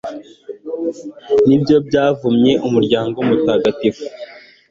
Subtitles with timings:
[1.47, 4.05] ni bwo bwavanye umuryango mutagatifu